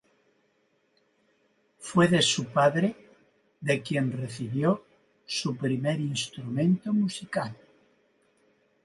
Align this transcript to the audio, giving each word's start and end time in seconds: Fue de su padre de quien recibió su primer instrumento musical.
Fue 1.77 2.07
de 2.07 2.23
su 2.23 2.45
padre 2.45 2.95
de 3.59 3.83
quien 3.83 4.11
recibió 4.11 4.83
su 5.27 5.55
primer 5.55 5.99
instrumento 5.99 6.91
musical. 6.91 7.55